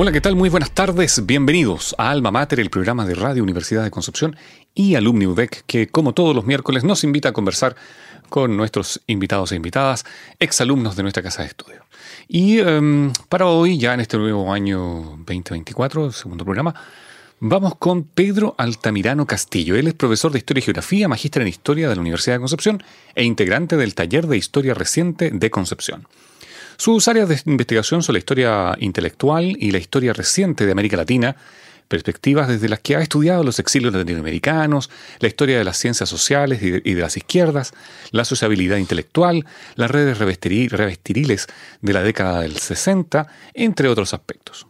[0.00, 0.36] Hola, ¿qué tal?
[0.36, 1.26] Muy buenas tardes.
[1.26, 4.36] Bienvenidos a Alma Mater, el programa de Radio Universidad de Concepción
[4.72, 7.74] y Alumni UDEC, que como todos los miércoles nos invita a conversar
[8.28, 10.04] con nuestros invitados e invitadas,
[10.38, 11.84] exalumnos de nuestra casa de estudio.
[12.28, 14.78] Y em, para hoy, ya en este nuevo año
[15.26, 16.76] 2024, segundo programa,
[17.40, 19.74] vamos con Pedro Altamirano Castillo.
[19.74, 22.84] Él es profesor de Historia y Geografía, magíster en Historia de la Universidad de Concepción
[23.16, 26.06] e integrante del Taller de Historia Reciente de Concepción.
[26.78, 31.34] Sus áreas de investigación son la historia intelectual y la historia reciente de América Latina,
[31.88, 36.62] perspectivas desde las que ha estudiado los exilios latinoamericanos, la historia de las ciencias sociales
[36.62, 37.72] y de, las izquierdas,
[38.12, 41.48] la sociabilidad intelectual, las redes revestiriles
[41.82, 44.68] de la década del 60, entre otros aspectos.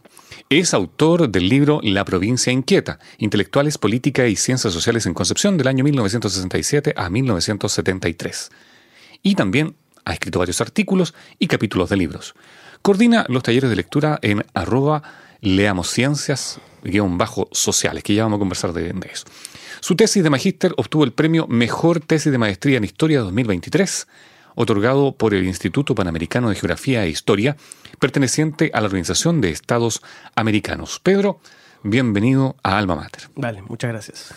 [0.49, 5.67] Es autor del libro La provincia inquieta, Intelectuales, Política y Ciencias Sociales en Concepción del
[5.67, 8.49] año 1967 a 1973.
[9.21, 9.75] Y también
[10.09, 12.33] ha escrito varios artículos y capítulos de libros.
[12.81, 15.03] Coordina los talleres de lectura en arroba
[15.41, 16.59] leamos ciencias
[17.51, 19.25] sociales, que ya vamos a conversar de, eso.
[19.81, 24.07] Su tesis de magíster obtuvo el premio Mejor Tesis de Maestría en Historia 2023,
[24.55, 27.55] otorgado por el Instituto Panamericano de Geografía e Historia,
[27.99, 30.01] perteneciente a la Organización de Estados
[30.35, 30.99] Americanos.
[31.01, 31.39] Pedro,
[31.83, 33.29] bienvenido a Alma Mater.
[33.35, 34.33] Vale, muchas gracias.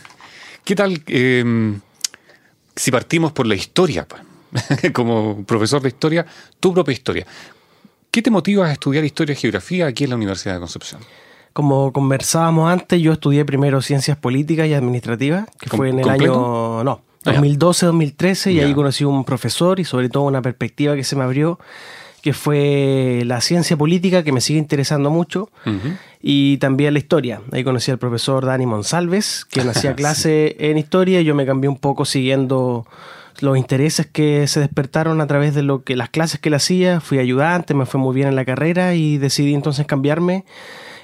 [0.64, 1.80] ¿Qué tal em,
[2.76, 4.06] si partimos por la historia?
[4.92, 6.26] Como profesor de historia,
[6.60, 7.26] tu propia historia.
[8.10, 11.00] ¿Qué te motiva a estudiar historia y geografía aquí en la Universidad de Concepción?
[11.52, 16.82] Como conversábamos antes, yo estudié primero ciencias políticas y administrativas, que fue en el año
[16.84, 21.14] no, 2012-2013, ah, y ahí conocí un profesor y sobre todo una perspectiva que se
[21.14, 21.58] me abrió,
[22.22, 25.50] que fue la ciencia política, que me sigue interesando mucho,
[26.22, 27.40] y también la historia.
[27.50, 31.68] Ahí conocí al profesor Dani Monsalves, que hacía clase en historia, y yo me cambié
[31.68, 32.86] un poco siguiendo
[33.40, 37.00] los intereses que se despertaron a través de lo que las clases que le hacía,
[37.00, 40.44] fui ayudante, me fue muy bien en la carrera y decidí entonces cambiarme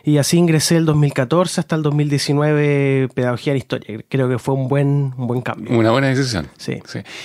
[0.08, 3.98] y así ingresé el 2014 hasta el 2019 pedagogía en historia.
[4.08, 5.76] Creo que fue un buen un buen cambio.
[5.76, 6.48] Una buena decisión.
[6.56, 6.80] Sí.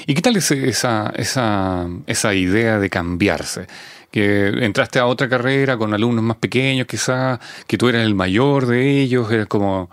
[0.05, 3.67] ¿Y qué tal esa, esa, esa idea de cambiarse?
[4.11, 8.67] que entraste a otra carrera con alumnos más pequeños, quizás, que tú eras el mayor
[8.67, 9.89] de ellos, eras como,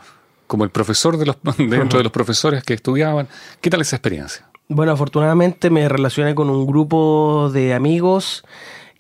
[0.47, 3.29] como el profesor de los, dentro de los profesores que estudiaban.
[3.63, 4.50] ¿Qué tal esa experiencia?
[4.73, 8.45] Bueno, afortunadamente me relacioné con un grupo de amigos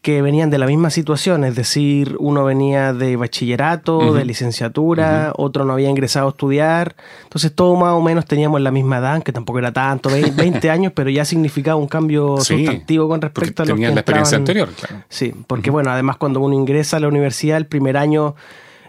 [0.02, 5.64] que venían de la misma situación, es decir, uno venía de bachillerato, de licenciatura, otro
[5.64, 9.32] no había ingresado a estudiar, entonces todos más o menos teníamos la misma edad, que
[9.32, 13.76] tampoco era tanto, 20, años, pero ya significaba un cambio sustantivo con respecto a lo
[13.76, 15.04] que la experiencia anterior, claro.
[15.08, 18.34] Sí, porque bueno, además cuando uno ingresa a la universidad, el primer año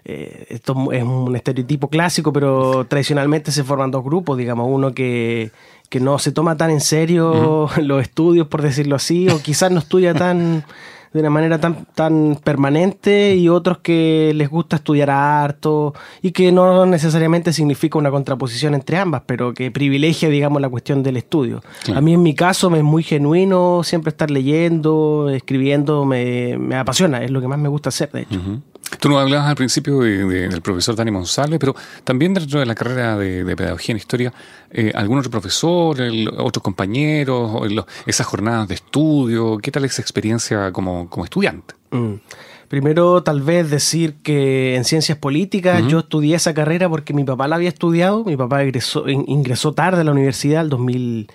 [0.06, 5.52] eh, esto es un estereotipo clásico, pero tradicionalmente se forman dos grupos, digamos, uno que
[5.92, 9.80] que no se toma tan en serio los estudios, por decirlo así, o quizás no
[9.80, 10.64] estudia tan
[11.14, 16.54] de una manera tan, tan permanente y otros que les gusta estudiar harto y que
[16.54, 21.62] no necesariamente significa una contraposición entre ambas, pero que privilegia, digamos, la cuestión del estudio.
[21.94, 26.78] A mí en mi caso me es muy genuino siempre estar leyendo, escribiendo, me, me
[26.78, 28.40] apasiona, es lo que más me gusta hacer, de hecho.
[29.00, 33.18] Tú nos hablabas al principio del profesor Dani Monsalve, pero también dentro de la carrera
[33.18, 34.34] de, pedagogía en historia,
[34.70, 35.98] eh, ¿algún otro profesor,
[36.38, 37.52] otros compañeros,
[38.06, 39.58] esas jornadas de estudio?
[39.58, 41.74] ¿Qué tal esa experiencia como, estudiante?
[41.92, 42.16] Mm.
[42.68, 47.50] Primero, tal vez decir que en ciencias políticas yo estudié esa carrera porque mi papá
[47.50, 48.24] la había estudiado.
[48.24, 51.28] Mi papá ingresó, ingresó tarde a la universidad, el 2000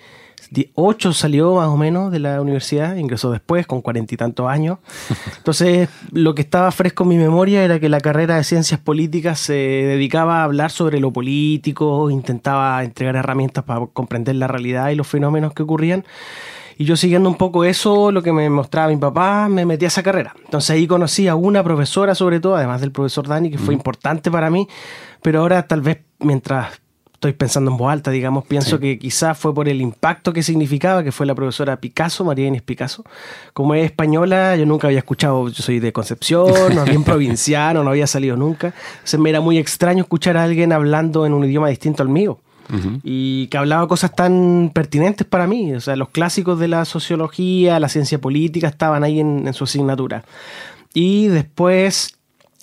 [0.75, 4.79] 8 salió más o menos de la universidad, ingresó después con cuarenta y tantos años.
[5.37, 9.39] Entonces, lo que estaba fresco en mi memoria era que la carrera de ciencias políticas
[9.39, 14.95] se dedicaba a hablar sobre lo político, intentaba entregar herramientas para comprender la realidad y
[14.95, 16.05] los fenómenos que ocurrían.
[16.79, 19.87] Y yo siguiendo un poco eso, lo que me mostraba mi papá, me metí a
[19.87, 20.35] esa carrera.
[20.45, 24.29] Entonces ahí conocí a una profesora sobre todo, además del profesor Dani, que fue importante
[24.29, 24.67] para mí,
[25.23, 26.79] pero ahora tal vez mientras
[27.29, 31.03] estoy pensando en voz alta, digamos, pienso que quizás fue por el impacto que significaba,
[31.03, 33.03] que fue la profesora Picasso, María Inés Picasso.
[33.53, 37.89] Como es española, yo nunca había escuchado, yo soy de Concepción, no bien provinciano, no
[37.89, 38.73] había salido nunca.
[38.93, 42.39] Entonces me era muy extraño escuchar a alguien hablando en un idioma distinto al mío.
[43.03, 45.73] y que hablaba cosas tan pertinentes para mí.
[45.73, 49.63] O sea, los clásicos de la sociología, la ciencia política estaban ahí en, en su
[49.63, 50.23] asignatura.
[50.93, 52.16] Y después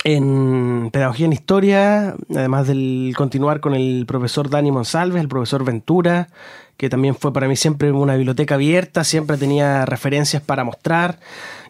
[0.04, 6.28] en Pedagogía en Historia, además del continuar con el profesor Dani Monsalves, el profesor Ventura,
[6.76, 11.18] que también fue para mí siempre una biblioteca abierta, siempre tenía referencias para mostrar.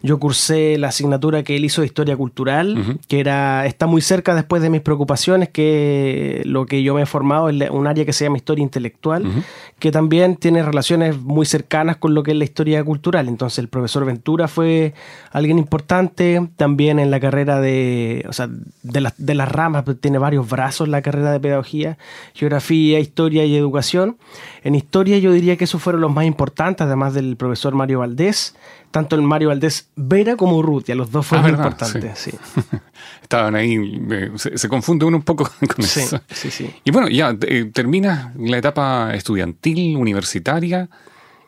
[0.01, 4.35] Yo cursé la asignatura que él hizo de historia cultural, que era, está muy cerca
[4.35, 8.13] después de mis preocupaciones, que lo que yo me he formado es un área que
[8.13, 9.43] se llama historia intelectual,
[9.79, 13.27] que también tiene relaciones muy cercanas con lo que es la historia cultural.
[13.27, 14.93] Entonces el profesor Ventura fue
[15.31, 20.19] alguien importante, también en la carrera de, o sea, de, de las ramas, pues, tiene
[20.19, 21.97] varios brazos la carrera de pedagogía,
[22.33, 24.17] geografía, historia y educación.
[24.63, 28.55] En historia yo diría que esos fueron los más importantes, además del profesor Mario Valdés
[28.95, 32.17] tanto el Mario Valdés Vera como Urrutia, los dos fueron ah, importantes.
[32.17, 32.31] Sí.
[33.21, 34.01] Estaban ahí,
[34.37, 35.43] se, confunde uno un poco
[35.75, 36.21] con eso.
[36.31, 36.73] Sí, sí.
[36.85, 40.87] Y bueno, ya eh, termina la etapa estudiantil, universitaria.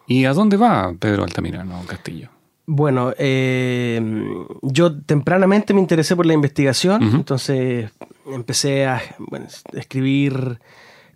[0.07, 2.27] ¿Y a dónde va Pedro Altamirano Castillo?
[2.65, 4.01] Bueno, eh,
[4.61, 7.91] yo tempranamente me interesé por la investigación, entonces
[8.25, 9.01] empecé a
[9.71, 10.59] escribir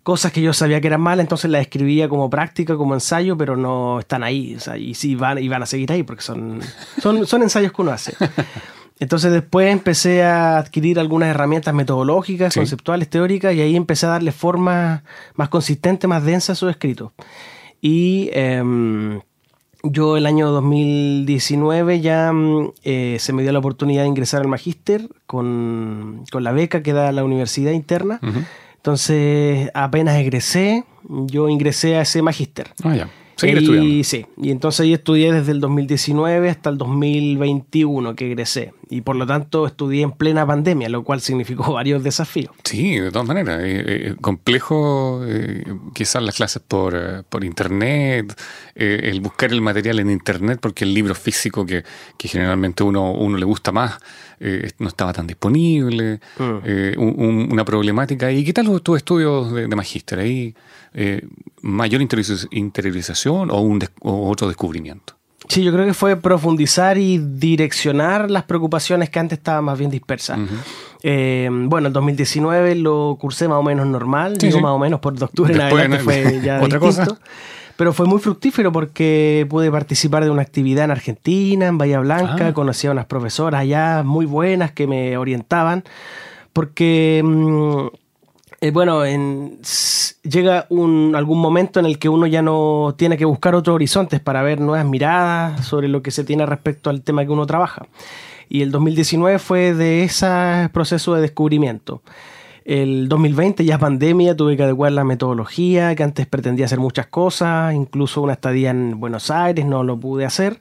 [0.02, 3.56] cosas que yo sabía que eran malas, entonces las escribía como práctica, como ensayo, pero
[3.56, 4.56] no están ahí.
[4.78, 6.60] y sí van, y van a seguir ahí porque son,
[7.00, 8.14] son, son ensayos que uno hace.
[8.98, 14.30] Entonces después empecé a adquirir algunas herramientas metodológicas, conceptuales, teóricas, y ahí empecé a darle
[14.30, 15.02] forma
[15.34, 17.12] más consistente, más densa a su escrito.
[17.80, 19.20] Y em,
[19.82, 24.48] yo el año 2019 ya mm, eh, se me dio la oportunidad de ingresar al
[24.48, 28.20] magíster con, la beca que da la universidad interna.
[28.82, 32.72] Entonces, apenas egresé, yo ingresé a ese magíster.
[32.82, 33.10] Ah, ya.
[33.36, 34.02] Seguir estudiando.
[34.02, 38.72] Sí, y entonces ahí estudié desde el 2019 hasta el 2021 que egresé.
[38.92, 42.54] Y por lo tanto estudié en plena pandemia, lo cual significó varios desafíos.
[42.62, 43.60] Sí, de todas maneras.
[43.62, 48.38] Eh, eh, complejo eh, quizás las clases por, por internet,
[48.74, 51.84] el buscar el material en internet, porque el libro físico que,
[52.18, 53.98] que generalmente uno, uno le gusta más
[54.78, 57.52] no estaba tan disponible, mm.
[57.52, 58.32] una problemática.
[58.32, 60.18] ¿Y qué tal tus estudios de, magíster?
[60.18, 60.52] ¿Ahí
[61.60, 65.14] mayor interiorización o, un otro descubrimiento?
[65.48, 69.90] Sí, yo creo que fue profundizar y direccionar las preocupaciones que antes estaban más bien
[69.90, 70.38] dispersas.
[71.02, 75.54] bueno, el 2019 lo cursé más o menos normal, digo más o menos por octubre
[75.54, 77.18] en adelante fue ya ¿Otra Cosa?
[77.76, 82.48] Pero fue muy fructífero porque pude participar de una actividad en Argentina, en Bahía Blanca,
[82.48, 82.52] ah.
[82.52, 85.82] conocí a unas profesoras allá muy buenas que me orientaban,
[86.52, 87.86] porque, mm,
[88.62, 89.58] eh, bueno, en,
[90.22, 94.20] llega un, algún momento en el que uno ya no tiene que buscar otros horizontes
[94.20, 97.86] para ver nuevas miradas sobre lo que se tiene respecto al tema que uno trabaja.
[98.48, 102.02] Y el 2019 fue de ese proceso de descubrimiento.
[102.64, 107.08] El 2020 ya es pandemia, tuve que adecuar la metodología, que antes pretendía hacer muchas
[107.08, 110.60] cosas, incluso una estadía en Buenos Aires no lo pude hacer.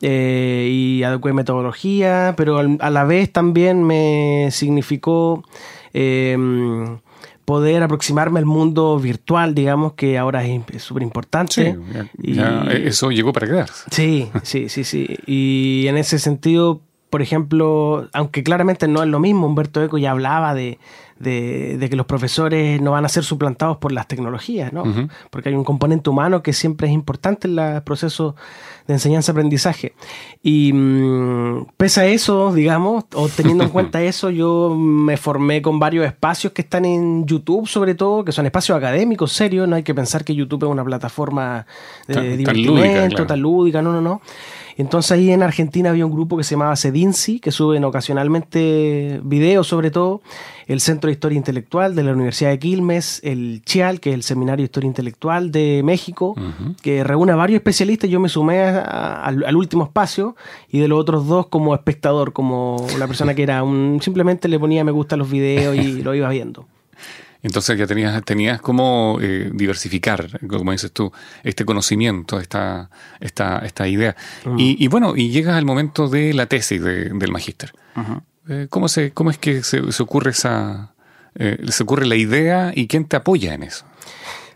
[0.00, 5.42] Eh, y adecué metodología, pero a la vez también me significó
[5.92, 6.98] em,
[7.44, 11.76] poder aproximarme al mundo virtual, digamos, que ahora es súper importante.
[12.22, 12.38] Sí,
[12.84, 13.84] eso llegó para quedarse.
[13.90, 15.08] Sí, sí, sí, sí.
[15.26, 16.80] Y en ese sentido,
[17.12, 20.78] por ejemplo, aunque claramente no es lo mismo, Humberto Eco ya hablaba de,
[21.18, 24.82] de, que los profesores no van a ser suplantados por las tecnologías, ¿no?
[25.28, 28.34] Porque hay un componente humano que siempre es importante en el proceso
[28.86, 29.92] de enseñanza-aprendizaje.
[30.42, 35.78] Y mm, pese a eso, digamos, o teniendo en cuenta eso, yo me formé con
[35.78, 39.68] varios espacios que están en YouTube, sobre todo, que son espacios académicos, serios.
[39.68, 41.66] No hay que pensar que YouTube es una plataforma
[42.08, 44.22] de divertimento, tan lúdica, no, no, no.
[44.76, 49.66] Entonces ahí en Argentina había un grupo que se llamaba Sedinci, que suben ocasionalmente videos
[49.66, 50.22] sobre todo,
[50.66, 54.22] el Centro de Historia Intelectual de la Universidad de Quilmes, el CHIAL, que es el
[54.22, 56.34] Seminario de Historia Intelectual de México,
[56.82, 58.08] que reúne a varios especialistas.
[58.08, 60.36] Yo me sumé al, último espacio
[60.70, 64.00] y de los otros dos como espectador, como una persona que era un...
[64.02, 66.66] simplemente le ponía me gusta a los videos y lo iba viendo.
[67.42, 73.88] Entonces ya tenías, tenías cómo eh, diversificar, como dices tú, este conocimiento, esta, esta, esta
[73.88, 74.14] idea.
[74.44, 74.56] Mm.
[74.58, 77.72] Y, bueno, y llegas al momento de la tesis del magíster.
[78.48, 80.94] Eh, ¿cómo, se, ¿Cómo es que se, ocurre esa,
[81.34, 83.84] eh, se ocurre la idea y quién te apoya en eso?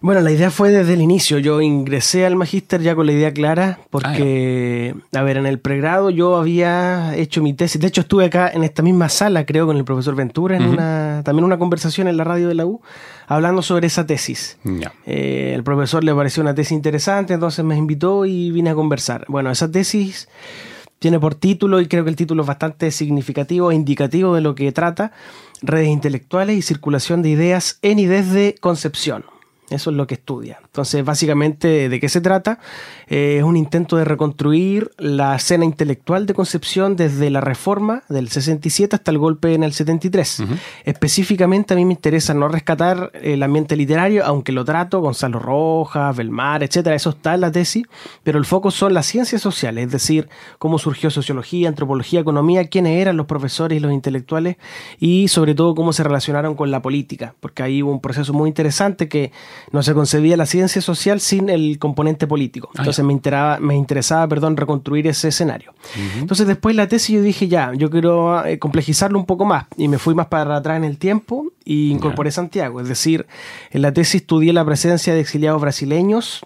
[0.07, 1.41] Bueno, la idea fue desde el inicio.
[1.41, 5.59] Yo ingresé al magíster ya con la idea clara, porque, ah, a ver, en el
[5.59, 7.81] pregrado yo había hecho mi tesis.
[7.81, 11.23] De hecho, estuve acá en esta misma sala, creo, con el profesor Ventura, en una,
[11.25, 12.81] también una conversación en la radio de la U,
[13.27, 14.59] hablando sobre esa tesis.
[15.07, 19.25] Eh, el profesor le pareció una tesis interesante, entonces me invitó y vine a conversar.
[19.27, 20.29] Bueno, esa tesis
[21.01, 24.55] tiene por título, y creo que el título es bastante significativo e indicativo de lo
[24.55, 25.11] que trata,
[25.63, 29.25] redes intelectuales y circulación de ideas en y desde Concepción.
[29.71, 30.61] Eso es lo que estudia.
[30.77, 32.59] Entonces, básicamente, ¿de qué se trata?
[33.09, 38.29] Eh, es un intento de reconstruir la escena intelectual de Concepción desde la reforma del
[38.29, 40.43] 67 hasta el golpe en el 73.
[40.85, 46.15] Específicamente, a mí me interesa no rescatar el ambiente literario, aunque lo trato, Gonzalo Rojas,
[46.15, 47.85] Belmar, etcétera, eso está en la tesis,
[48.23, 50.29] pero el foco son las ciencias sociales, es decir,
[50.59, 54.59] cómo surgió sociología, antropología, economía, quiénes eran los profesores y los intelectuales,
[54.99, 58.49] y sobre todo cómo se relacionaron con la política, porque ahí hubo un proceso muy
[58.49, 59.33] interesante que
[59.73, 62.69] no se concebía la ciencia social sin el componente político.
[62.73, 65.75] Ah, Entonces me, interesaba, me interesaba perdón, reconstruir ese escenario.
[66.19, 69.89] Entonces después la tesis yo dije, ya, yo quiero eh, complejizarlo un poco más y
[69.89, 72.81] me fui más para atrás en el tiempo y incorporé Santiago.
[72.81, 73.27] Es decir,
[73.71, 76.43] en la tesis estudié la presencia de exiliados brasileños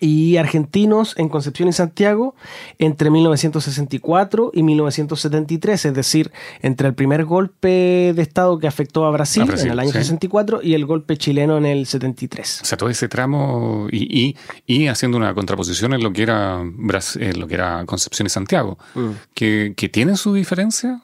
[0.00, 2.34] y argentinos en Concepción y Santiago
[2.78, 6.32] entre 1964 y 1973, es decir,
[6.62, 10.74] entre el primer golpe de Estado que afectó a Brasil, en el año 64 y
[10.74, 12.60] el golpe chileno en el 73.
[12.62, 14.36] O sea, todo ese tramo y,
[14.66, 18.78] y, haciendo una contraposición en lo que era, en lo que era Concepción y Santiago,
[18.94, 19.10] mm.
[19.34, 21.00] que, que tienen su diferencia.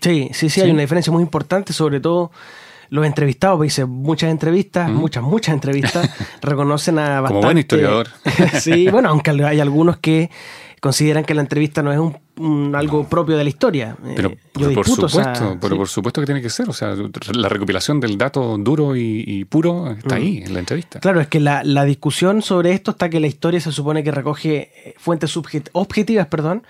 [0.00, 2.32] Sí, sí, sí, hay una diferencia muy importante, sobre todo
[2.94, 6.08] los entrevistados, hice muchas entrevistas, muchas, muchas entrevistas,
[6.42, 7.28] reconocen a bastante...
[7.28, 8.08] Como buen historiador.
[8.60, 10.30] sí, bueno, aunque hay algunos que
[10.80, 13.96] consideran que la entrevista no es un, algo propio de la historia.
[14.04, 14.14] Eh,
[14.52, 16.68] pero, por supuesto, pero por supuesto que tiene que ser.
[16.68, 16.94] O sea,
[17.32, 21.00] la recopilación del dato duro y, puro está ahí, en la entrevista.
[21.00, 24.12] Claro, es que la, la, discusión sobre esto está que la historia se supone que
[24.12, 25.36] recoge eh, fuentes
[25.72, 26.64] objetivas, perdón,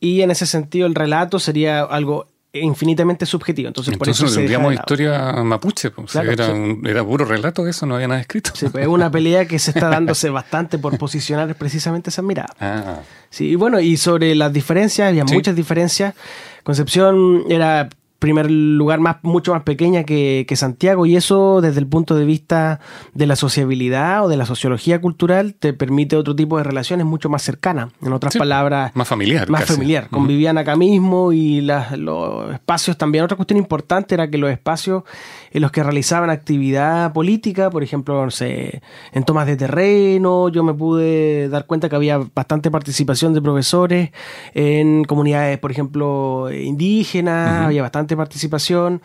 [0.00, 3.68] y en ese sentido el relato sería algo infinitamente subjetivo.
[3.68, 6.48] Entonces, por eso tendríamos historia mapuche, pues, era,
[6.84, 8.52] era, puro relato eso, no había nada escrito.
[8.54, 12.54] Sí, pues, es una pelea que se está dándose bastante por posicionar precisamente esa mirada.
[12.60, 13.00] Ah.
[13.30, 16.14] Sí, y bueno, y sobre las diferencias, había muchas diferencias.
[16.62, 22.16] Concepción era primer lugar más, mucho más pequeña que, Santiago y eso desde el punto
[22.16, 22.80] de vista
[23.14, 27.28] de la sociabilidad o de la sociología cultural te permite otro tipo de relaciones mucho
[27.28, 28.90] más cercanas, en otras palabras...
[28.96, 29.48] Más familiar.
[29.48, 33.24] Más familiar, convivían acá mismo y los espacios también.
[33.24, 35.04] Otra cuestión importante era que los espacios
[35.52, 38.82] en los que realizaban actividad política, por ejemplo, no sé,
[39.12, 44.10] en tomas de terreno, yo me pude dar cuenta que había bastante participación de profesores
[44.54, 49.02] en comunidades, por ejemplo, indígenas, había bastante participación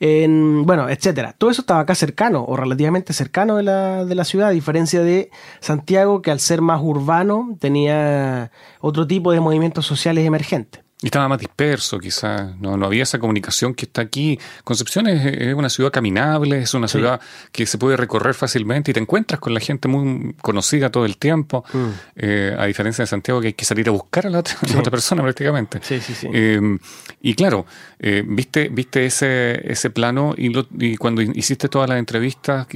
[0.00, 1.34] en, bueno, etcétera.
[1.36, 5.02] Todo eso estaba acá cercano o relativamente cercano de la, de la ciudad, a diferencia
[5.02, 10.85] de Santiago, que al ser más urbano tenía otro tipo de movimientos sociales emergentes.
[11.02, 12.56] Y estaba más disperso, quizás.
[12.58, 14.38] No, no había esa comunicación que está aquí.
[14.64, 17.20] Concepción es, una ciudad caminable, es una ciudad
[17.52, 21.18] que se puede recorrer fácilmente y te encuentras con la gente muy conocida todo el
[21.18, 21.64] tiempo.
[21.70, 21.88] Mm.
[22.16, 24.56] Eh, a diferencia de Santiago, que hay que salir a buscar a la otra,
[24.90, 25.80] persona prácticamente.
[25.82, 26.28] Sí, sí, sí.
[26.32, 26.78] Eh,
[27.20, 27.66] y claro,
[27.98, 32.66] eh, viste, viste ese, ese plano y, y cuando hiciste todas las entrevistas.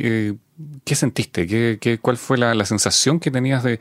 [0.85, 1.47] ¿Qué sentiste?
[1.79, 3.79] ¿Qué, cuál fue la, sensación que tenías de,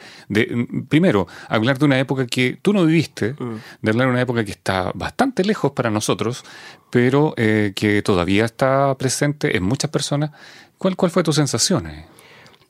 [0.88, 3.55] primero, hablar de una época que tú no viviste, mm.
[3.81, 6.43] de hablar de una época que está bastante lejos para nosotros,
[6.89, 10.31] pero eh, que todavía está presente en muchas personas?
[10.77, 11.91] ¿Cuál, cuál fue tu sensación?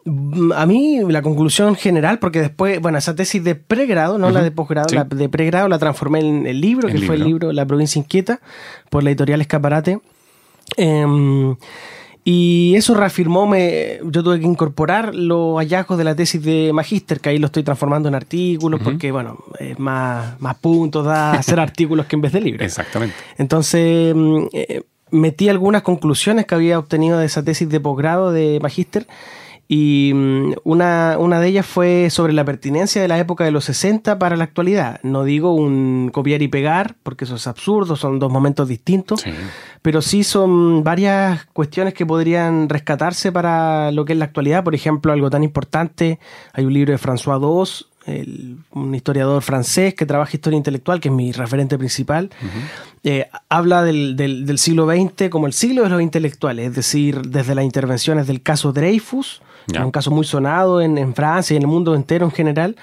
[0.06, 4.42] Mm, a mí la conclusión general, porque después, bueno, esa tesis de pregrado, no la
[4.42, 7.66] de posgrado, la de pregrado la transformé en el libro, que fue el libro La
[7.66, 8.39] provincia inquieta,
[8.89, 10.00] por la editorial Escaparate.
[10.78, 11.56] Eh,
[12.32, 17.20] y eso reafirmó, me, yo tuve que incorporar los hallazgos de la tesis de magíster,
[17.20, 21.60] que ahí lo estoy transformando en artículos, porque bueno, es más, más puntos da hacer
[21.60, 22.64] artículos que en vez de libros.
[22.64, 23.16] Exactamente.
[23.40, 28.60] Entonces, mm, eh, metí algunas conclusiones que había obtenido de esa tesis de posgrado de
[28.62, 29.08] magíster
[29.72, 33.66] y mm, una, una, de ellas fue sobre la pertinencia de la época de los
[33.66, 35.00] 60 para la actualidad.
[35.04, 39.24] No digo un copiar y pegar, porque eso es absurdo, son dos momentos distintos,
[39.84, 44.64] pero sí son varias cuestiones que podrían rescatarse para lo que es la actualidad.
[44.64, 46.20] Por ejemplo, algo tan importante,
[46.52, 47.90] hay un libro de François Dos,
[48.72, 52.32] un historiador francés que trabaja historia intelectual, que es mi referente principal,
[53.04, 57.54] eh, habla del, del, siglo XX como el siglo de los intelectuales, es decir, desde
[57.54, 59.44] las intervenciones del caso Dreyfus,
[59.78, 62.76] un caso muy sonado en, Francia y en el mundo entero en general,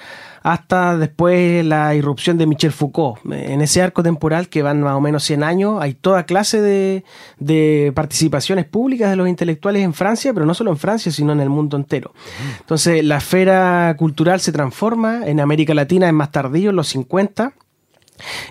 [0.43, 3.19] hasta después la irrupción de Michel Foucault.
[3.31, 7.91] En ese arco temporal que van más o menos 100 años, hay toda clase de,
[7.93, 11.49] participaciones públicas de los intelectuales en Francia, pero no solo en Francia, sino en el
[11.49, 12.13] mundo entero.
[12.59, 17.53] Entonces, la esfera cultural se transforma, en América Latina es más tardío, en los 50,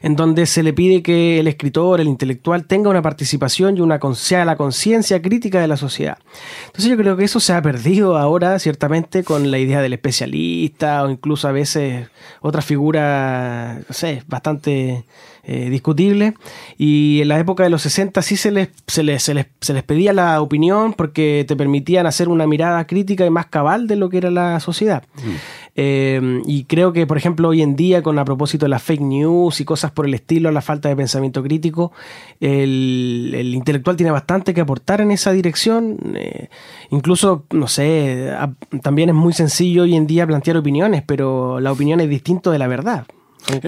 [0.02, 3.98] en donde se le pide que el escritor, el intelectual, tenga una participación y una
[4.14, 6.18] sea la conciencia crítica de la sociedad.
[6.66, 11.02] Entonces yo creo que eso se ha perdido ahora, ciertamente, con la idea del especialista
[11.02, 12.08] o incluso a veces
[12.40, 15.04] otra figura, no sé, bastante
[15.48, 16.34] eh, discutible.
[16.76, 19.74] Y en la época de los 60 sí se les, se, les, se, les, se
[19.74, 23.94] les pedía la opinión porque te permitían hacer una mirada crítica y más cabal de
[23.94, 25.04] lo que era la sociedad.
[25.14, 25.30] Mm.
[25.76, 29.02] Eh, y creo que, por ejemplo, hoy en día, con a propósito de las fake
[29.02, 31.92] news y cosas por el estilo, la falta de pensamiento crítico,
[32.40, 35.96] el, intelectual tiene bastante que aportar en esa dirección.
[36.16, 36.48] Eh,
[36.90, 38.32] incluso, no sé,
[38.82, 42.58] también es muy sencillo hoy en día plantear opiniones, pero la opinión es distinto de
[42.58, 43.06] la verdad.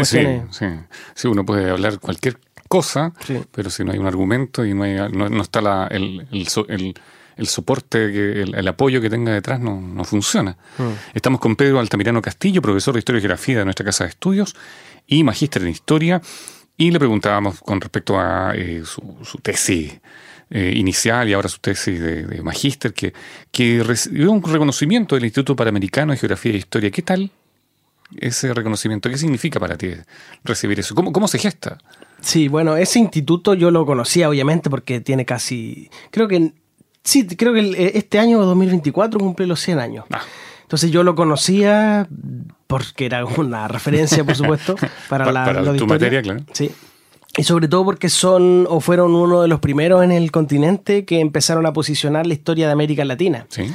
[0.04, 0.20] Sí,
[0.50, 0.66] sí.
[1.14, 3.12] sí, uno puede hablar cualquier cosa,
[3.50, 6.94] pero si no hay un argumento y no, hay, no, está la, el, el,
[7.36, 10.56] el soporte, el, apoyo que tenga detrás no, funciona.
[10.76, 10.82] Mm.
[11.14, 14.54] Estamos con Pedro Altamirano Castillo, profesor de Historia y Geografía de nuestra Casa de Estudios
[15.06, 16.20] y magíster en Historia,
[16.76, 19.98] y le preguntábamos con respecto a eh, su, tesis
[20.50, 23.12] eh, inicial y ahora su tesis de, magíster, que,
[23.50, 26.90] que recibió un reconocimiento del Instituto Panamericano de Geografía e Historia.
[26.90, 27.30] ¿Qué tal
[28.16, 29.08] ese reconocimiento?
[29.08, 29.90] ¿Qué significa para ti
[30.44, 30.94] recibir eso?
[30.94, 31.78] ¿Cómo, cómo se gesta?
[32.20, 36.52] Sí, bueno, ese instituto yo lo conocía obviamente porque tiene casi, creo que
[37.08, 40.04] Sí, creo que eh, este año 2024 cumple los 100 años.
[40.12, 40.20] Ah.
[40.60, 42.06] Entonces yo lo conocía
[42.66, 44.76] porque era una referencia, por supuesto,
[45.08, 46.40] para, la, para tu materia, claro.
[46.52, 46.70] Sí.
[47.38, 51.20] Y sobre todo porque son o fueron uno de los primeros en el continente que
[51.20, 53.46] empezaron a posicionar la historia de América Latina.
[53.48, 53.72] Sí.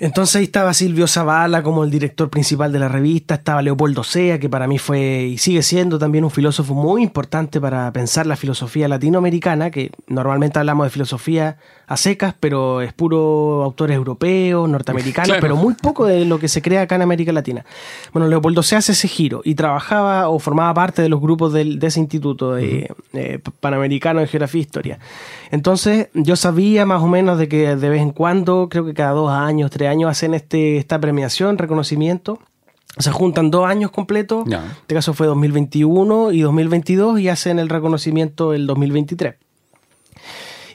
[0.00, 4.38] Entonces ahí estaba Silvio Zavala como el director principal de la revista, estaba Leopoldo Sea,
[4.38, 8.36] que para mí fue y sigue siendo también un filósofo muy importante para pensar la
[8.36, 11.56] filosofía latinoamericana, que normalmente hablamos de filosofía
[11.88, 16.62] a secas, pero es puro autores europeos, norteamericanos, pero muy poco de lo que se
[16.62, 17.64] crea acá en América Latina.
[18.12, 21.78] Bueno, Leopoldo se hace ese giro y trabajaba o formaba parte de los grupos de
[21.82, 24.98] ese instituto de, eh, panamericano de geografía e historia.
[25.50, 29.12] Entonces yo sabía más o menos de que de vez en cuando, creo que cada
[29.12, 32.38] dos años, tres años, hacen este, esta premiación, reconocimiento.
[32.98, 37.68] Se juntan dos años completos, en este caso fue 2021 y 2022, y hacen el
[37.68, 39.36] reconocimiento el 2023.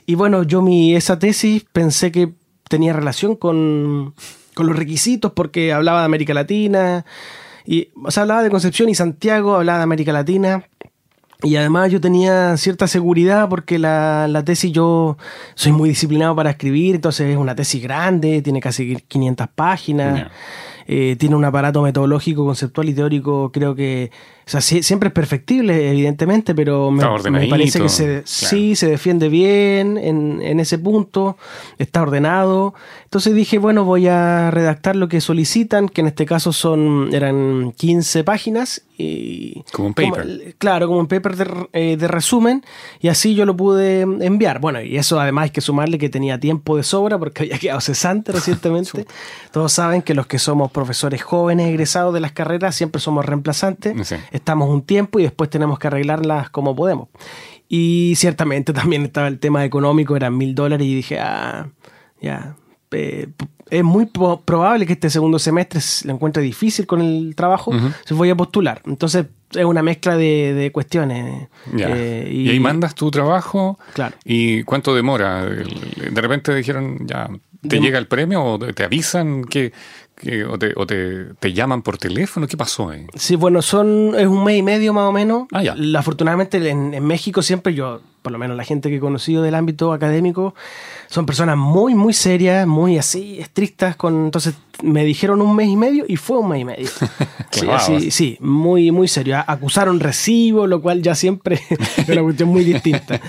[0.06, 2.32] Y bueno, yo mi, esa tesis pensé que
[2.68, 4.14] tenía relación con,
[4.56, 7.04] los requisitos porque hablaba de América Latina,
[7.66, 10.66] y, o sea, hablaba de Concepción y Santiago, hablaba de América Latina.
[11.44, 15.18] Y además yo tenía cierta seguridad porque la, la, tesis yo
[15.54, 20.30] soy muy disciplinado para escribir, entonces es una tesis grande, tiene casi 500 páginas.
[20.86, 24.10] Eh, tiene un aparato metodológico, conceptual y teórico, creo que
[24.46, 27.02] o sea, siempre es perfectible, evidentemente, pero me,
[27.48, 31.38] parece que se, sí se defiende bien en, en, ese punto,
[31.78, 32.74] está ordenado.
[33.04, 37.72] Entonces dije, bueno, voy a redactar lo que solicitan, que en este caso son eran
[37.72, 38.82] 15 páginas.
[38.96, 40.54] Y, como un paper.
[40.56, 42.64] claro, como un paper de, eh, de, resumen,
[43.00, 44.60] y así yo lo pude enviar.
[44.60, 47.80] Bueno, y eso además hay que sumarle que tenía tiempo de sobra porque había quedado
[47.80, 49.06] cesante recientemente.
[49.52, 54.14] Todos saben que los que somos profesores jóvenes egresados de las carreras siempre somos reemplazantes
[54.34, 57.08] estamos un tiempo y después tenemos que arreglarlas como podemos.
[57.68, 61.68] Y ciertamente también estaba el tema económico, eran mil dólares y dije, ah,
[62.20, 62.56] ya,
[63.70, 67.72] es muy probable que este segundo semestre lo encuentre difícil con el trabajo,
[68.04, 68.82] se voy a postular.
[68.86, 71.48] Entonces es una mezcla de, cuestiones.
[71.76, 73.78] Eh, y, ahí mandas tu trabajo.
[73.94, 74.16] Claro.
[74.24, 75.44] ¿Y cuánto demora?
[75.44, 77.28] De repente dijeron, ya,
[77.68, 79.72] ¿te llega el premio o te avisan que
[80.48, 82.46] o, te, te, llaman por teléfono?
[82.46, 83.06] ¿Qué pasó ahí?
[83.14, 85.46] Sí, bueno, son, es un mes y medio más o menos.
[85.52, 85.76] Ah, ya.
[85.98, 89.54] Afortunadamente en, en México siempre yo, por lo menos la gente que he conocido del
[89.54, 90.54] ámbito académico,
[91.08, 93.96] son personas muy, muy serias, muy así, estrictas.
[93.96, 96.88] Con, entonces me dijeron un mes y medio y fue un mes y medio.
[97.80, 99.44] sí, sí, muy, muy serio.
[99.46, 101.60] Acusaron recibo, lo cual ya siempre
[101.98, 103.20] es una cuestión muy distinta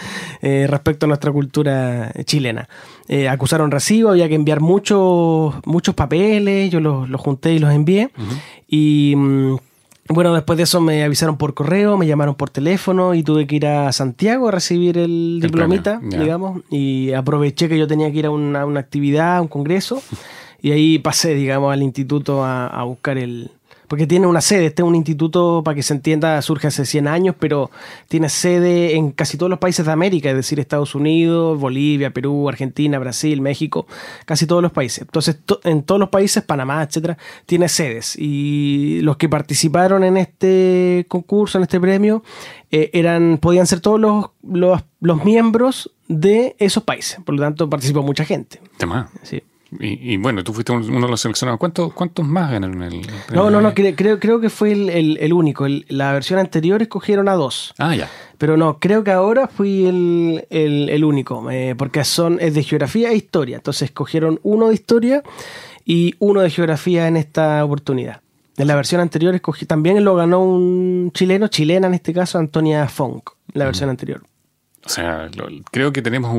[0.42, 2.70] eh, respecto a nuestra cultura chilena.
[3.10, 8.12] Eh, acusaron recibo, había que enviar muchos, muchos papeles, yo los, junté y los envié.
[8.66, 9.14] Y.
[10.08, 13.56] Bueno, después de eso me avisaron por correo, me llamaron por teléfono y tuve que
[13.56, 18.26] ir a Santiago a recibir el, diplomita, digamos, y aproveché que yo tenía que ir
[18.28, 20.04] a una, actividad, a un congreso,
[20.62, 23.50] y ahí pasé, digamos, al instituto a buscar el,
[23.88, 24.68] porque tiene una sede.
[24.68, 27.72] Este es un instituto, para que se entienda, surge hace 100 años, pero
[28.08, 32.50] tiene sede en casi todos los países de América, es decir, Estados Unidos, Bolivia, Perú,
[32.50, 33.88] Argentina, Brasil, México,
[34.26, 35.02] casi todos los países.
[35.02, 38.16] Entonces, en todos los países, Panamá, etcétera, tiene sedes.
[38.18, 42.24] Y los que participaron en este concurso, en este premio,
[42.72, 47.20] eh, eran, podían ser todos los, los, los, miembros de esos países.
[47.24, 48.60] Por lo tanto, participó mucha gente.
[48.78, 49.10] Tema.
[49.24, 49.42] Sí.
[49.80, 51.60] Y, bueno, tú fuiste uno de los seleccionados.
[51.60, 53.02] ¿Cuántos, cuántos más ganaron el,
[53.34, 55.66] No, no, no, creo, creo que fue el, único.
[55.88, 57.74] la versión anterior escogieron a dos.
[57.78, 58.10] Ah, ya.
[58.38, 63.16] Pero no, creo que ahora fui el, único, eh, porque son, es de geografía e
[63.16, 63.58] historia.
[63.58, 65.24] Entonces escogieron uno de historia
[65.86, 68.22] y uno de geografía en esta oportunidad.
[68.58, 72.88] En la versión anterior escogí, también lo ganó un chileno, chilena en este caso, Antonia
[72.88, 74.24] Funk, la versión anterior.
[74.86, 75.30] O sea,
[75.72, 76.32] creo que tenemos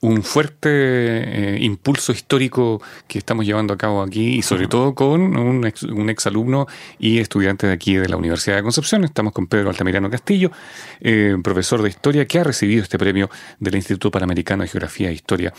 [0.00, 5.36] un, fuerte eh, impulso histórico que estamos llevando a cabo aquí y sobre todo con
[5.36, 6.68] un ex, un alumno
[7.00, 9.02] y estudiante de aquí de la Universidad de Concepción.
[9.02, 10.52] Estamos con Pedro Altamirano Castillo,
[11.00, 15.14] eh, profesor de historia que ha recibido este premio del Instituto Panamericano de Geografía e
[15.14, 15.52] Historia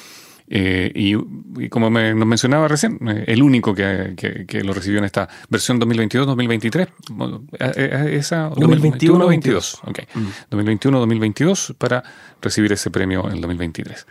[0.47, 5.79] eh, y, como nos mencionaba recién, eh, el único que, lo recibió en esta versión
[5.79, 6.87] 2022-2023,
[7.59, 9.79] eh, esa 2021-2022,
[10.51, 12.03] 2021-2022 para
[12.41, 14.05] recibir ese premio en el 2023.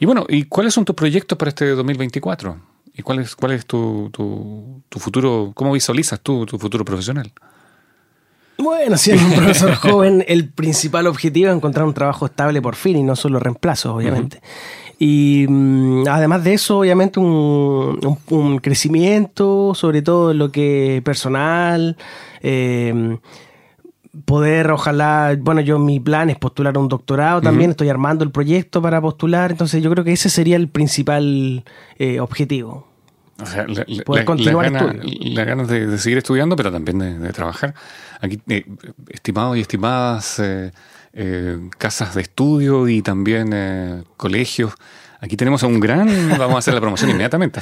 [0.00, 2.60] Y bueno, ¿y cuáles son tus proyectos para este 2024?
[2.96, 7.32] ¿Y cuál es, cuál es tu, tu, futuro, cómo visualizas tú tu futuro profesional?
[8.58, 12.96] Bueno, siendo un profesor joven, el principal objetivo es encontrar un trabajo estable por fin
[12.96, 14.42] y no solo reemplazos, obviamente.
[14.98, 21.96] Y mm, además de eso, obviamente, un, crecimiento, sobre todo en lo que personal.
[22.42, 23.18] Eh,
[24.24, 28.82] poder, ojalá, bueno, yo mi plan es postular un doctorado también, estoy armando el proyecto
[28.82, 31.64] para postular, entonces yo creo que ese sería el principal
[31.98, 32.86] eh, objetivo.
[33.40, 33.66] O sea,
[34.04, 37.72] poder continuar la ganas de, seguir estudiando, pero también de, trabajar.
[38.20, 38.64] Aquí, eh,
[39.10, 40.72] estimados y estimadas eh,
[41.78, 44.74] casas de estudio y también eh, colegios.
[45.20, 46.06] Aquí tenemos a un gran,
[46.38, 47.60] vamos a hacer la promoción inmediatamente.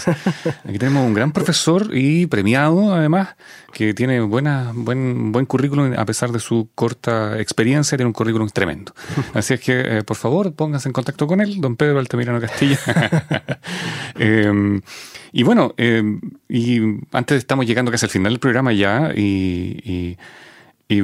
[0.69, 3.35] Aquí tenemos un gran profesor y premiado, además,
[3.73, 8.51] que tiene buena, buen, buen currículum a pesar de su corta experiencia, tiene un currículum
[8.51, 8.93] tremendo.
[9.33, 12.79] Así es que, eh, por favor, pónganse en contacto con él, don Pedro Altamirano Castilla.
[14.19, 14.81] Em,
[15.33, 16.81] y bueno, em, y
[17.13, 20.17] antes estamos llegando casi al final del programa ya, ¿Y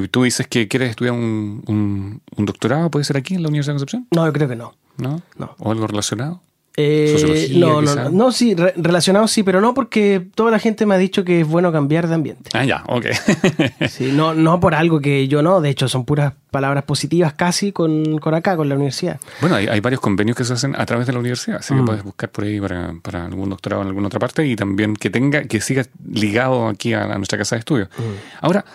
[0.09, 4.07] tú dices que quieres estudiar un, doctorado, puede ser aquí en la Universidad de Concepción?
[4.11, 4.73] No, yo creo que no.
[4.97, 5.21] ¿No?
[5.59, 6.41] ¿O algo relacionado?
[6.75, 10.97] Eh, no, no, no, sí, relacionado sí, pero no porque toda la gente me ha
[10.97, 12.49] dicho que es bueno cambiar de ambiente.
[12.53, 13.05] Ah, ya, ok.
[13.89, 17.71] sí, no, no por algo que yo no, de hecho son puras palabras positivas casi
[17.71, 19.19] con, acá, con la universidad.
[19.39, 21.85] Bueno, hay, varios convenios que se hacen a través de la universidad, así que mm.
[21.85, 25.43] puedes buscar por ahí para, algún doctorado en alguna otra parte y también que tenga,
[25.43, 27.87] que siga ligado aquí a, nuestra casa de estudio.
[27.99, 28.01] Mm.
[28.41, 28.65] Ahora,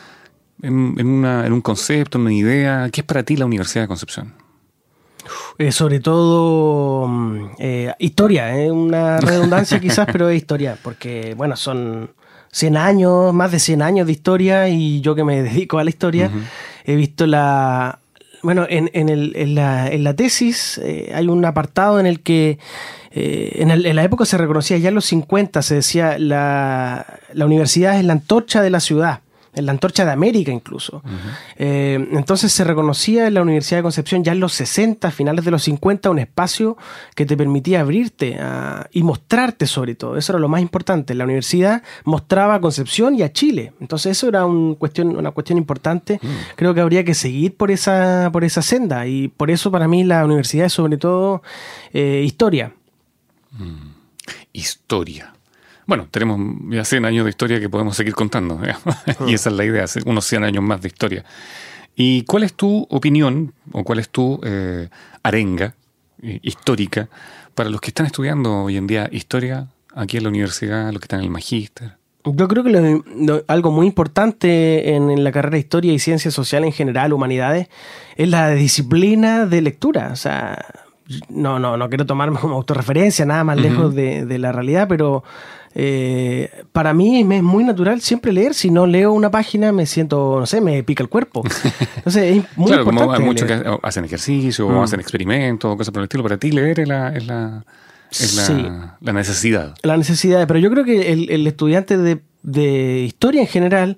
[0.62, 2.88] en, un concepto, en una idea?
[2.92, 4.34] ¿Qué es para ti la Universidad de Concepción?
[5.58, 11.56] Eh, sobre todo mm, eh, historia, eh, una redundancia quizás, pero es historia, porque bueno,
[11.56, 12.10] son
[12.52, 15.90] 100 años, más de 100 años de historia y yo que me dedico a la
[15.90, 16.30] historia,
[16.84, 18.00] he visto la...
[18.40, 20.80] Bueno, en, en, la, en la, tesis
[21.12, 22.60] hay un apartado en el que
[23.10, 27.98] en, en, la época se reconocía ya en los 50, se decía la, la universidad
[27.98, 29.22] es la antorcha de la ciudad
[29.58, 31.02] en la antorcha de América incluso.
[31.56, 35.50] Eh, entonces se reconocía en la Universidad de Concepción ya en los 60, finales de
[35.50, 36.76] los 50, un espacio
[37.14, 38.38] que te permitía abrirte
[38.92, 40.16] y mostrarte sobre todo.
[40.16, 41.14] Eso era lo más importante.
[41.14, 43.72] La universidad mostraba a Concepción y a Chile.
[43.80, 46.20] Entonces eso era un cuestión, una cuestión importante.
[46.22, 46.26] Mm.
[46.56, 50.04] Creo que habría que seguir por esa, por esa senda y por eso para mí
[50.04, 51.42] la universidad es sobre todo
[51.92, 52.72] eh, historia.
[53.52, 53.90] Mm.
[54.52, 55.34] Historia.
[55.88, 58.60] Bueno, tenemos ya 100 años de historia que podemos seguir contando,
[59.26, 61.24] y esa es la idea, unos 100 años más de historia.
[61.96, 64.90] ¿Y cuál es tu opinión o cuál es tu eh,
[65.22, 65.74] arenga
[66.22, 67.08] eh, histórica
[67.54, 71.06] para los que están estudiando hoy en día historia aquí en la universidad, los que
[71.06, 71.96] están en el magíster?
[72.22, 76.74] Yo creo que algo muy importante en, la carrera de historia y ciencias sociales en
[76.74, 77.68] general, humanidades,
[78.14, 80.10] es la disciplina de lectura.
[80.12, 80.66] O sea,
[81.30, 85.24] no, no, no quiero tomarme como autorreferencia, nada más lejos de, de, la realidad, pero
[85.74, 88.54] eh, para mí es muy natural siempre leer.
[88.54, 91.42] Si no leo una página, me siento, no sé, me pica el cuerpo.
[91.96, 94.82] Entonces es muy claro, Como hay muchos que hacen ejercicio mm.
[94.82, 96.22] hacen experimentos cosas por el estilo.
[96.22, 97.64] Para ti, leer es la, es la,
[99.00, 99.74] la, necesidad.
[99.82, 103.96] La necesidad, pero yo creo que el, estudiante de, de historia en general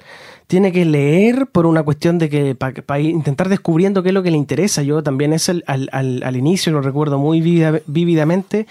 [0.51, 4.33] tiene que leer por una cuestión de que para intentar descubriendo qué es lo que
[4.33, 4.83] le interesa.
[4.83, 8.67] Yo también es al, al, al, inicio, lo recuerdo muy vívidamente,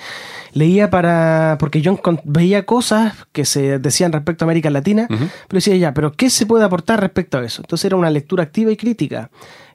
[0.52, 5.78] leía para, porque yo veía cosas que se decían respecto a América Latina, pero decía
[5.78, 7.62] ya, pero ¿qué se puede aportar respecto a eso?
[7.62, 9.30] Entonces era una lectura activa y crítica.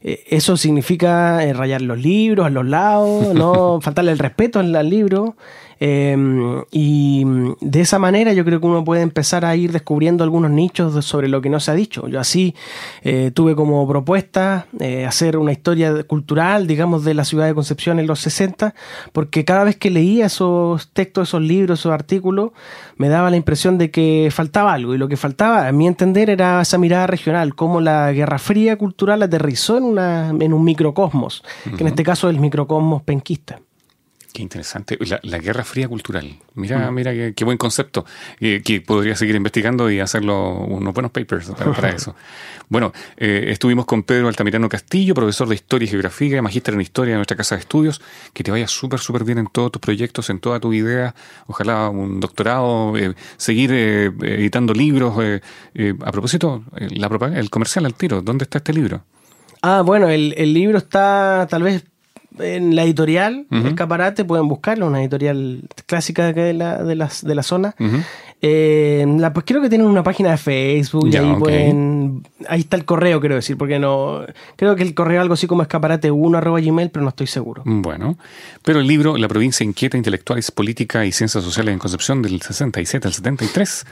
[0.06, 4.90] Eh, eso significa eh, rayar los libros a los lados, no faltarle el respeto al,
[4.90, 5.36] libro
[5.80, 7.24] Em, y
[7.60, 11.28] de esa manera yo creo que uno puede empezar a ir descubriendo algunos nichos sobre
[11.28, 12.08] lo que no se ha dicho.
[12.08, 12.54] Yo así
[13.02, 17.98] eh, tuve como propuesta eh, hacer una historia cultural, digamos, de la ciudad de Concepción
[17.98, 18.74] en los 60,
[19.12, 22.52] porque cada vez que leía esos textos, esos libros, esos artículos,
[22.96, 24.94] me daba la impresión de que faltaba algo.
[24.94, 28.76] Y lo que faltaba, a mi entender, era esa mirada regional, cómo la Guerra Fría
[28.76, 31.42] cultural aterrizó en, una, en un microcosmos,
[31.76, 33.60] que en este caso es el microcosmos penquista.
[34.34, 34.98] Qué interesante.
[35.22, 36.28] La, Guerra Fría Cultural.
[36.54, 36.94] Mira, mm.
[36.94, 38.04] mira qué, buen concepto.
[38.40, 42.16] que podría seguir investigando y hacerlo unos buenos papers para, eso.
[42.68, 47.12] Bueno, eh, estuvimos con Pedro Altamirano Castillo, profesor de Historia y Geografía, magíster en Historia
[47.12, 48.02] de nuestra Casa de Estudios.
[48.32, 51.14] Que te vaya súper, súper bien en todos tus proyectos, en toda tu idea.
[51.46, 55.14] Ojalá un doctorado, eh, seguir eh, editando libros.
[55.16, 58.20] a propósito, la el comercial al tiro.
[58.20, 59.04] ¿Dónde está este libro?
[59.62, 61.84] Ah, bueno, el, el libro está tal vez
[62.38, 67.42] en la editorial, Escaparate, pueden buscarlo, una editorial clásica de la, de las, de la
[67.42, 67.74] zona.
[68.42, 72.26] Eh, la, pues creo que tienen una página de Facebook y ahí pueden.
[72.46, 74.22] Ahí está el correo, quiero decir, porque no.
[74.56, 77.62] Creo que el correo algo así como escaparate1 arroba gmail, pero no estoy seguro.
[77.64, 78.18] Bueno,
[78.62, 83.08] pero el libro La provincia inquieta, intelectuales, política y ciencias sociales en Concepción del 67
[83.08, 83.86] al 73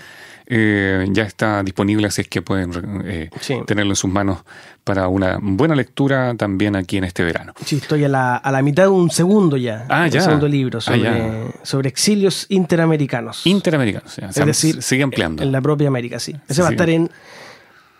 [0.47, 3.31] eh, ya está disponible, así es que pueden eh,
[3.67, 4.39] tenerlo en sus manos
[4.85, 7.55] para una buena lectura también aquí en este verano.
[7.65, 9.87] Sí, estoy a la, a la mitad de un segundo ya.
[9.89, 10.21] Ah, ya.
[10.21, 13.47] Un segundo libro ah, sobre, sobre exilios interamericanos.
[13.47, 15.43] Interamericanos, es decir, sigue ampliando.
[15.43, 16.35] En la propia América, sí.
[16.49, 17.11] Ese va a estar en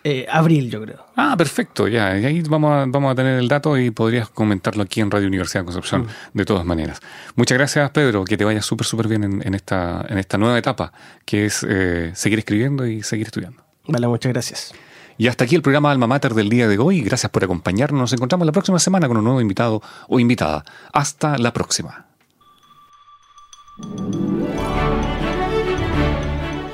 [0.05, 1.07] eh, abril, yo creo.
[1.17, 2.19] Ah, perfecto, ya.
[2.19, 5.29] Y ahí vamos a, vamos a tener el dato y podrías comentarlo aquí en Radio
[5.29, 6.39] Universidad de Concepción mm.
[6.39, 7.01] de todas maneras.
[7.37, 8.25] Muchas gracias, Pedro.
[8.25, 10.93] Que te vaya súper, súper bien en, esta, en esta nueva etapa,
[11.25, 13.63] que es eh, seguir escribiendo y seguir estudiando.
[13.87, 14.75] Vale, muchas gracias.
[15.19, 17.03] Y hasta aquí el programa Alma Mater del día de hoy.
[17.03, 18.01] Gracias por acompañarnos.
[18.01, 20.65] Nos encontramos la próxima semana con un nuevo invitado o invitada.
[20.93, 22.07] Hasta la próxima.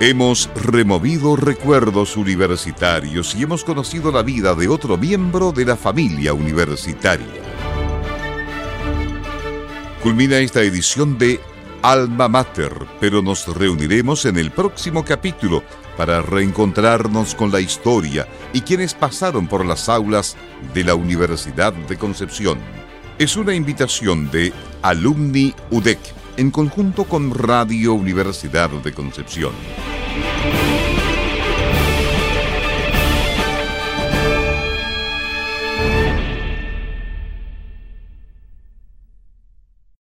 [0.01, 6.35] Hemos removido recuerdos universitarios y hemos conocido la vida de otro miembro de la familia
[6.35, 7.27] universitaria.
[10.01, 11.41] Culmina esta edición de
[11.83, 15.65] Alma Mater, pero nos reuniremos en el próximo capítulo
[15.97, 20.37] para reencontrarnos con la historia y quienes pasaron por las aulas
[20.75, 22.61] de la Universidad de Concepción.
[23.19, 29.53] Es una invitación de Alumni UDEC en conjunto con Radio Universidad de Concepción.